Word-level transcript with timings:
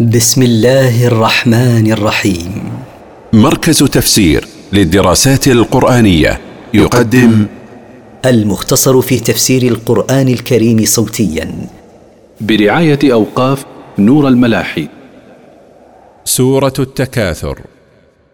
بسم 0.00 0.42
الله 0.42 1.06
الرحمن 1.06 1.92
الرحيم. 1.92 2.72
مركز 3.32 3.78
تفسير 3.78 4.46
للدراسات 4.72 5.48
القرآنية 5.48 6.40
يقدم 6.74 7.46
المختصر 8.24 9.00
في 9.00 9.20
تفسير 9.20 9.62
القرآن 9.62 10.28
الكريم 10.28 10.84
صوتيا. 10.84 11.68
برعاية 12.40 12.98
أوقاف 13.04 13.64
نور 13.98 14.28
الملاحي. 14.28 14.88
سورة 16.24 16.72
التكاثر 16.78 17.60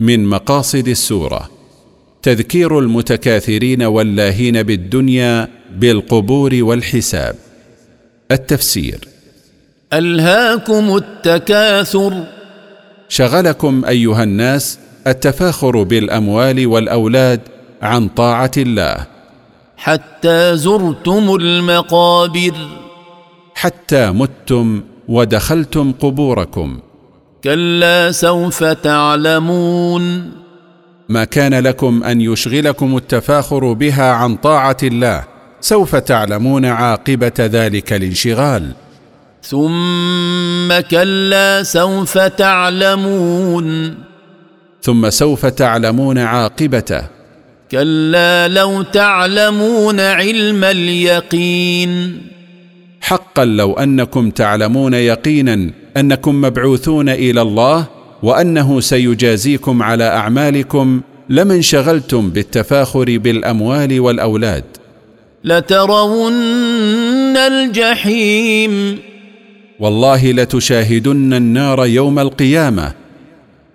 من 0.01 0.25
مقاصد 0.27 0.89
السورة. 0.89 1.51
تذكير 2.23 2.79
المتكاثرين 2.79 3.83
واللاهين 3.83 4.63
بالدنيا 4.63 5.49
بالقبور 5.77 6.59
والحساب. 6.61 7.37
التفسير. 8.31 9.10
ألهاكم 9.93 10.97
التكاثر. 10.97 12.25
شغلكم 13.09 13.85
أيها 13.85 14.23
الناس 14.23 14.79
التفاخر 15.07 15.83
بالأموال 15.83 16.67
والأولاد 16.67 17.41
عن 17.83 18.09
طاعة 18.09 18.51
الله. 18.57 19.07
حتى 19.77 20.57
زرتم 20.57 21.35
المقابر. 21.41 22.55
حتى 23.55 24.11
متم 24.11 24.83
ودخلتم 25.09 25.93
قبوركم. 25.93 26.79
كلا 27.45 28.13
سوف 28.13 28.65
تعلمون. 28.65 30.31
ما 31.09 31.25
كان 31.25 31.55
لكم 31.55 32.05
أن 32.05 32.21
يشغلكم 32.21 32.97
التفاخر 32.97 33.73
بها 33.73 34.13
عن 34.13 34.37
طاعة 34.37 34.77
الله 34.83 35.25
سوف 35.61 35.97
تعلمون 35.97 36.65
عاقبة 36.65 37.33
ذلك 37.39 37.93
الانشغال. 37.93 38.73
ثم 39.43 40.81
كلا 40.91 41.63
سوف 41.63 42.19
تعلمون. 42.19 43.95
ثم 44.83 45.11
سوف 45.11 45.47
تعلمون 45.47 46.19
عاقبته. 46.19 47.03
كلا 47.71 48.49
لو 48.49 48.83
تعلمون 48.83 50.01
علم 50.01 50.65
اليقين. 50.65 52.23
حقا 53.01 53.45
لو 53.45 53.75
أنكم 53.75 54.31
تعلمون 54.31 54.95
يقينا 54.95 55.71
أنكم 55.97 56.41
مبعوثون 56.41 57.09
إلى 57.09 57.43
الله 57.43 57.87
وأنه 58.23 58.81
سيجازيكم 58.81 59.83
على 59.83 60.05
أعمالكم 60.05 61.01
لما 61.29 61.55
انشغلتم 61.55 62.31
بالتفاخر 62.31 63.19
بالأموال 63.19 64.01
والأولاد. 64.01 64.65
لترون 65.45 67.37
الجحيم. 67.37 69.10
والله 69.81 70.33
لتشاهدن 70.33 71.35
النار 71.35 71.87
يوم 71.87 72.19
القيامة. 72.19 72.93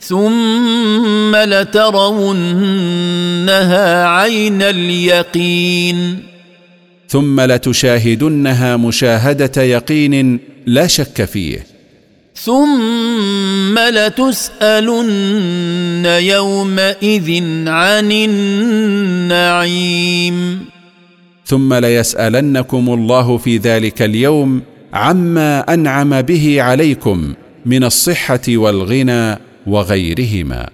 ثم 0.02 1.36
لترونها 1.36 2.28
عين 4.08 4.62
اليقين. 4.62 6.20
ثم 7.10 7.42
لتشاهدنها 7.42 8.78
مشاهدة 8.78 9.64
يقين 9.64 10.40
لا 10.66 10.88
شك 10.88 11.26
فيه. 11.26 11.68
ثم 12.36 13.80
لتسألن 13.80 14.86
يومئذ 16.06 17.44
عن 17.68 18.12
النعيم. 19.32 20.66
ثم 21.46 21.74
ليسألنكم 21.74 22.94
الله 22.94 23.38
في 23.38 23.58
ذلك 23.58 24.02
اليوم 24.02 24.62
عما 24.96 25.74
أنعم 25.74 26.22
به 26.22 26.62
عليكم 26.62 27.34
من 27.66 27.84
الصحة 27.84 28.42
والغنى 28.50 29.38
وغيرهما. 29.68 30.70